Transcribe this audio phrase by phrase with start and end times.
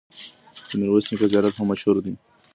[0.67, 2.13] د میرویس نیکه زیارت هم مشهور دی.